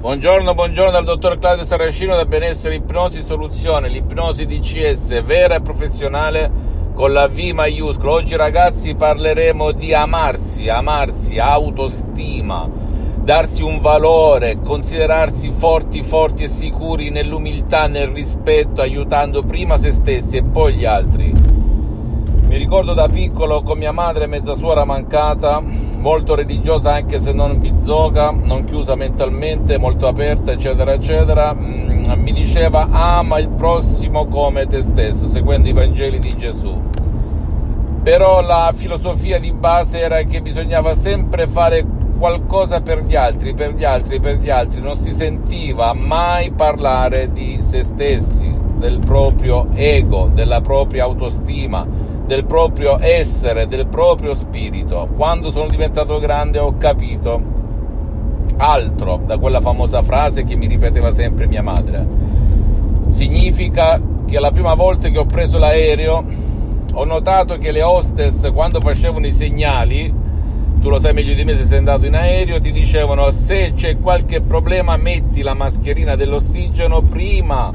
[0.00, 6.50] Buongiorno, buongiorno dal dottor Claudio Saracino da Benessere Ipnosi Soluzione, l'ipnosi DCS vera e professionale
[6.94, 8.12] con la V maiuscola.
[8.12, 12.66] Oggi ragazzi parleremo di amarsi, amarsi, autostima,
[13.22, 20.38] darsi un valore, considerarsi forti, forti e sicuri nell'umiltà, nel rispetto, aiutando prima se stessi
[20.38, 21.30] e poi gli altri.
[21.30, 25.62] Mi ricordo da piccolo con mia madre, mezza suora mancata,
[26.00, 32.32] molto religiosa anche se non bizzoga, non chiusa mentalmente, molto aperta, eccetera, eccetera, mm, mi
[32.32, 36.80] diceva ama il prossimo come te stesso, seguendo i Vangeli di Gesù.
[38.02, 41.84] Però la filosofia di base era che bisognava sempre fare
[42.18, 47.30] qualcosa per gli altri, per gli altri, per gli altri, non si sentiva mai parlare
[47.30, 51.86] di se stessi, del proprio ego, della propria autostima
[52.30, 55.08] del proprio essere, del proprio spirito.
[55.16, 57.42] Quando sono diventato grande ho capito
[58.56, 62.06] altro da quella famosa frase che mi ripeteva sempre mia madre.
[63.08, 66.24] Significa che la prima volta che ho preso l'aereo
[66.92, 70.14] ho notato che le hostess quando facevano i segnali
[70.80, 73.98] tu lo sai meglio di me se sei andato in aereo, ti dicevano se c'è
[73.98, 77.70] qualche problema metti la mascherina dell'ossigeno prima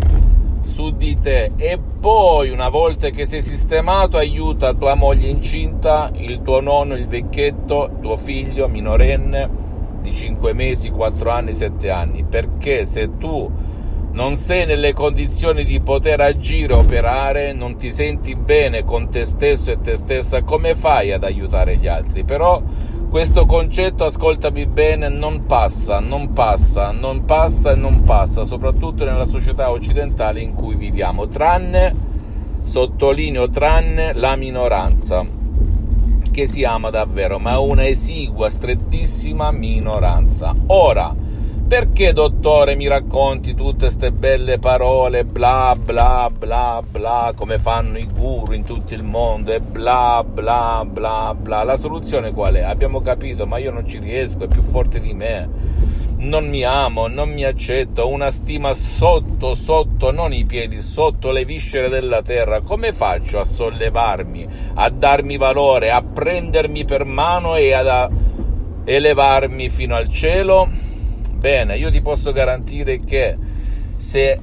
[0.66, 6.42] su di te e poi una volta che sei sistemato aiuta tua moglie incinta, il
[6.42, 9.64] tuo nonno, il vecchietto, tuo figlio minorenne
[10.02, 13.50] di 5 mesi, 4 anni, 7 anni, perché se tu
[14.12, 19.72] non sei nelle condizioni di poter agire, operare, non ti senti bene con te stesso
[19.72, 22.24] e te stessa, come fai ad aiutare gli altri?
[22.24, 22.62] Però
[23.10, 29.26] questo concetto, ascoltami bene, non passa, non passa, non passa e non passa, soprattutto nella
[29.26, 31.96] società occidentale in cui viviamo, tranne,
[32.64, 35.26] sottolineo, tranne la minoranza,
[36.32, 40.54] che si ama davvero, ma una esigua, strettissima minoranza.
[40.68, 41.16] Ora,
[41.68, 48.06] perché dottore mi racconti tutte queste belle parole, bla bla bla bla, come fanno i
[48.06, 51.64] guru in tutto il mondo e bla bla bla bla?
[51.64, 52.62] La soluzione qual è?
[52.62, 55.50] Abbiamo capito, ma io non ci riesco, è più forte di me.
[56.18, 61.32] Non mi amo, non mi accetto, ho una stima sotto, sotto, non i piedi, sotto
[61.32, 62.62] le viscere della terra.
[62.62, 68.12] Come faccio a sollevarmi, a darmi valore, a prendermi per mano e ad
[68.86, 70.94] elevarmi fino al cielo?
[71.46, 73.38] Bene, io ti posso garantire che
[73.98, 74.40] se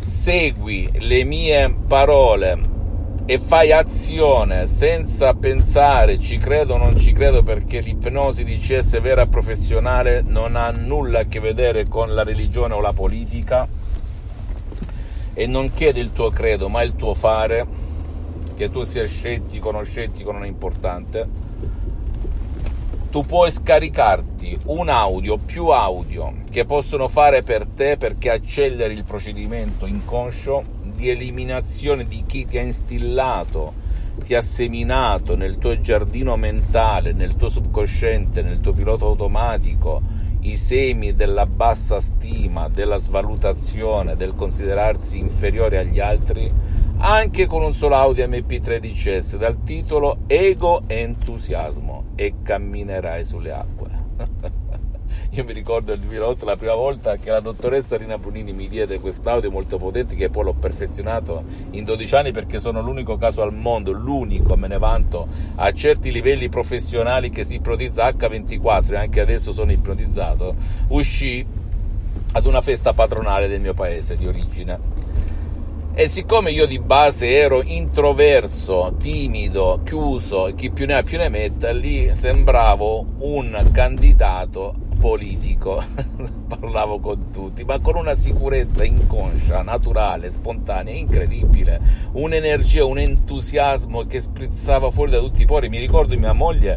[0.00, 2.58] segui le mie parole
[3.24, 9.00] e fai azione senza pensare ci credo o non ci credo perché l'ipnosi di CS
[9.00, 13.68] vera professionale non ha nulla a che vedere con la religione o la politica.
[15.34, 17.64] E non chiede il tuo credo ma il tuo fare
[18.56, 21.28] che tu sia scettico o non scettico non è importante
[23.14, 29.04] tu puoi scaricarti un audio, più audio che possono fare per te perché acceleri il
[29.04, 33.72] procedimento inconscio di eliminazione di chi ti ha instillato,
[34.24, 40.02] ti ha seminato nel tuo giardino mentale, nel tuo subconsciente, nel tuo pilota automatico,
[40.40, 46.52] i semi della bassa stima, della svalutazione, del considerarsi inferiore agli altri
[47.06, 53.90] anche con un solo audio MP3 DCS dal titolo Ego Entusiasmo e camminerai sulle acque.
[55.32, 59.00] Io mi ricordo il 2008 la prima volta che la dottoressa Rina Brunini mi diede
[59.00, 63.52] quest'audio molto potente che poi l'ho perfezionato in 12 anni perché sono l'unico caso al
[63.52, 69.20] mondo, l'unico, me ne vanto, a certi livelli professionali che si ipnotizza H24 e anche
[69.20, 70.54] adesso sono ipnotizzato,
[70.88, 71.44] uscì
[72.32, 75.04] ad una festa patronale del mio paese di origine
[75.96, 81.28] e siccome io di base ero introverso, timido, chiuso, chi più ne ha più ne
[81.28, 85.80] metta, lì sembravo un candidato politico.
[86.48, 91.80] Parlavo con tutti, ma con una sicurezza inconscia, naturale, spontanea, incredibile.
[92.12, 95.68] Un'energia, un entusiasmo che sprizzava fuori da tutti i pori.
[95.68, 96.76] Mi ricordo mia moglie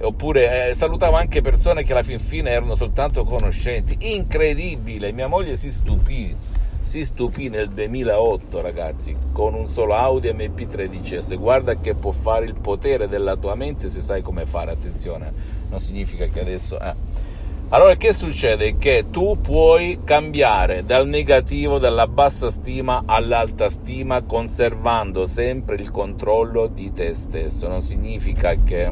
[0.00, 3.96] oppure eh, salutavo anche persone che alla fin fine erano soltanto conoscenti.
[4.14, 6.36] Incredibile, mia moglie si stupì
[6.80, 12.44] si stupì nel 2008 ragazzi con un solo Audi MP3 DCS guarda che può fare
[12.46, 15.32] il potere della tua mente se sai come fare attenzione
[15.68, 17.26] non significa che adesso eh.
[17.70, 18.78] Allora che succede?
[18.78, 26.66] Che tu puoi cambiare dal negativo, dalla bassa stima all'alta stima, conservando sempre il controllo
[26.68, 27.68] di te stesso.
[27.68, 28.90] Non significa che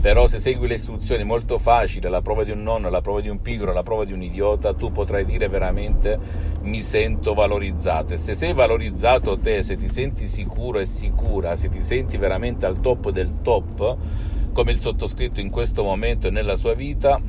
[0.00, 3.28] però se segui le istruzioni molto facili, la prova di un nonno, la prova di
[3.28, 6.18] un pigro, la prova di un idiota, tu potrai dire veramente
[6.62, 8.12] mi sento valorizzato.
[8.12, 12.64] E se sei valorizzato te, se ti senti sicuro e sicura, se ti senti veramente
[12.64, 13.96] al top del top,
[14.52, 17.20] come il sottoscritto in questo momento nella sua vita,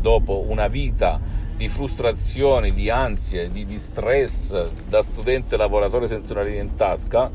[0.00, 1.20] dopo una vita
[1.56, 7.30] di frustrazioni, di ansie, di, di stress da studente lavoratore senza una linea in tasca,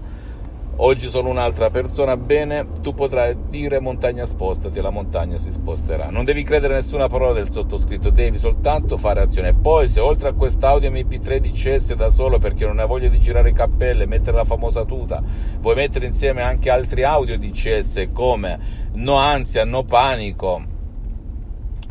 [0.82, 6.10] oggi sono un'altra persona, bene, tu potrai dire montagna spostati e la montagna si sposterà.
[6.10, 9.54] Non devi credere a nessuna parola del sottoscritto, devi soltanto fare azione.
[9.54, 13.50] Poi se oltre a quest'audio MP3 dicesse da solo perché non hai voglia di girare
[13.50, 15.22] i cappelle, mettere la famosa tuta,
[15.60, 18.60] vuoi mettere insieme anche altri audio dicesse come
[18.94, 20.62] no ansia, no panico,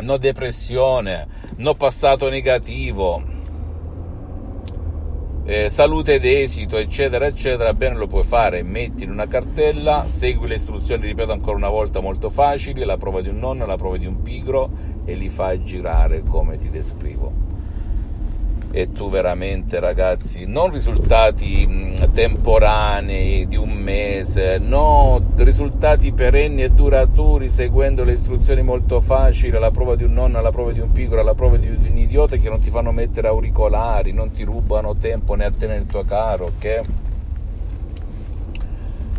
[0.00, 1.26] no depressione,
[1.56, 3.36] no passato negativo,
[5.50, 10.56] eh, salute d'esito, eccetera, eccetera, bene lo puoi fare, metti in una cartella, segui le
[10.56, 14.04] istruzioni, ripeto ancora una volta, molto facili, la prova di un nonno, la prova di
[14.04, 14.68] un pigro
[15.06, 17.57] e li fai girare come ti descrivo
[18.80, 26.70] e tu veramente ragazzi non risultati mm, temporanei di un mese no risultati perenni e
[26.70, 30.92] duraturi seguendo le istruzioni molto facili alla prova di un nonno alla prova di un
[30.92, 34.94] piccolo alla prova di un idiota che non ti fanno mettere auricolari non ti rubano
[34.94, 37.07] tempo né a te né il tuo caro che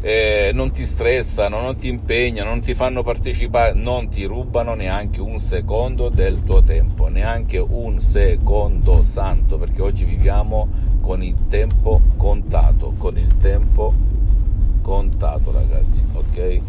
[0.01, 5.19] eh, non ti stressano, non ti impegnano, non ti fanno partecipare, non ti rubano neanche
[5.19, 10.67] un secondo del tuo tempo, neanche un secondo santo, perché oggi viviamo
[11.01, 13.93] con il tempo contato, con il tempo
[14.81, 16.61] contato ragazzi, ok?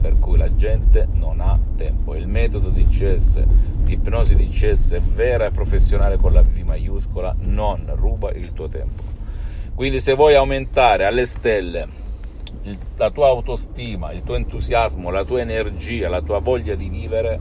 [0.00, 2.14] Per cui la gente non ha tempo.
[2.14, 3.44] Il metodo di CS,
[3.84, 8.68] di ipnosi di CS vera e professionale con la V maiuscola, non ruba il tuo
[8.68, 9.02] tempo.
[9.74, 12.00] Quindi se vuoi aumentare alle stelle
[12.96, 17.40] la tua autostima, il tuo entusiasmo, la tua energia, la tua voglia di vivere,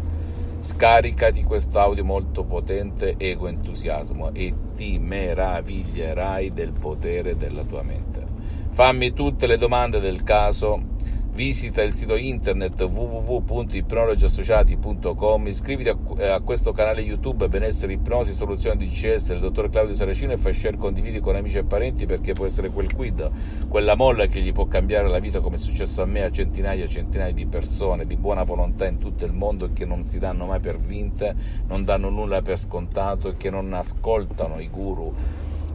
[0.60, 8.26] scaricati questo audio molto potente, ego entusiasmo, e ti meraviglierai del potere della tua mente.
[8.72, 10.91] Fammi tutte le domande del caso
[11.34, 15.98] visita il sito internet www.ipnologiassociati.com, iscriviti a,
[16.34, 20.76] a, questo canale YouTube Benessere Ipnosi Soluzione DCS del dottor Claudio Saracino e fai share,
[20.78, 23.32] condividi con amici e parenti perché può essere quel quid,
[23.70, 26.84] quella molla che gli può cambiare la vita come è successo a me, a centinaia
[26.84, 30.46] e centinaia di persone di buona volontà in tutto il mondo che non si danno
[30.46, 31.34] mai per vinte,
[31.68, 35.16] non danno nulla per scontato e che non ascoltano i guru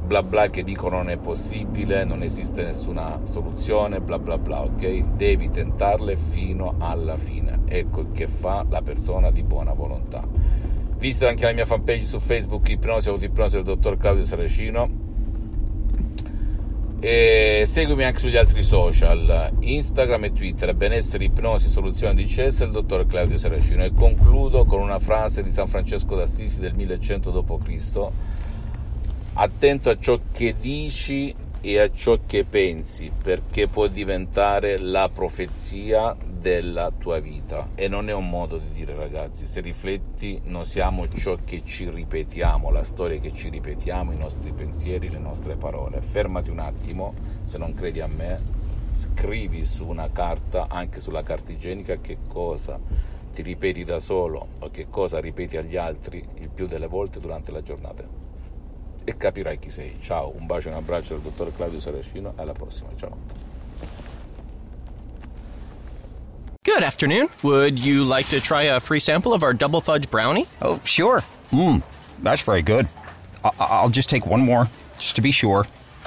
[0.06, 5.17] bla bla che dicono non è possibile, non esiste nessuna soluzione, bla bla bla, ok?
[5.17, 7.62] Devi tentarle fino alla fine.
[7.67, 10.25] Ecco che fa la persona di buona volontà.
[10.99, 15.05] Visita anche la mia fanpage su Facebook, Ipnosi Autoipnosi del dottor Claudio Saracino.
[17.00, 22.70] E seguimi anche sugli altri social, Instagram e Twitter, benessere, ipnosi, soluzione di CS del
[22.70, 23.85] dottor Claudio Saracino.
[23.85, 28.11] E concludo con una frase di San Francesco d'Assisi del 1100 d.C
[29.38, 36.17] attento a ciò che dici e a ciò che pensi, perché può diventare la profezia
[36.25, 37.69] della tua vita.
[37.75, 41.91] E non è un modo di dire, ragazzi, se rifletti, noi siamo ciò che ci
[41.91, 46.00] ripetiamo, la storia che ci ripetiamo, i nostri pensieri, le nostre parole.
[46.00, 48.40] Fermati un attimo, se non credi a me,
[48.93, 52.78] scrivi su una carta, anche sulla carta igienica, che cosa
[53.35, 57.52] ti ripeti da solo o che cosa ripeti agli altri il più delle volte durante
[57.52, 58.25] la giornata
[59.07, 59.97] e capirai chi sei.
[60.03, 62.89] Ciao, un bacio e un abbraccio dal dottor Claudio Saracino alla prossima.
[62.99, 63.17] Ciao.
[66.65, 67.29] Good afternoon.
[67.43, 70.47] Would you like to try a free sample of our double fudge brownie?
[70.61, 71.23] Oh, sure.
[71.53, 71.81] Mmm,
[72.23, 72.89] that's very good.
[73.45, 75.67] I- will just take one more, just to be sure.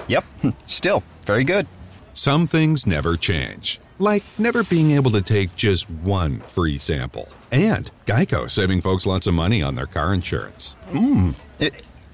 [0.10, 1.66] Yep, hmm, still very good.
[2.12, 7.30] Some things never change, like never being able to take just one free sample.
[7.54, 10.76] And Geico saving folks lots of money on their car insurance.
[10.92, 11.34] Mmm,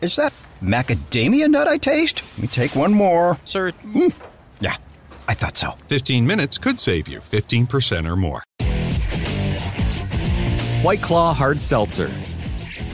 [0.01, 2.23] is that macadamia nut I taste?
[2.33, 3.37] Let me take one more.
[3.45, 3.71] Sir.
[3.83, 4.13] Mm.
[4.59, 4.77] Yeah,
[5.27, 5.71] I thought so.
[5.87, 8.43] 15 minutes could save you 15% or more.
[10.83, 12.11] White Claw Hard Seltzer.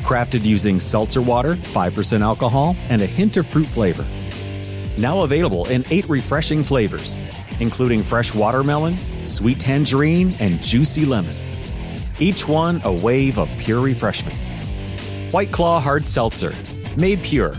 [0.03, 4.05] Crafted using seltzer water, 5% alcohol, and a hint of fruit flavor.
[4.97, 7.17] Now available in eight refreshing flavors,
[7.59, 11.35] including fresh watermelon, sweet tangerine, and juicy lemon.
[12.19, 14.37] Each one a wave of pure refreshment.
[15.31, 16.53] White Claw Hard Seltzer
[16.97, 17.53] Made pure.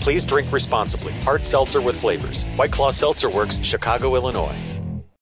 [0.00, 1.12] Please drink responsibly.
[1.24, 2.44] Hard seltzer with flavors.
[2.56, 4.71] White Claw Seltzer Works, Chicago, Illinois.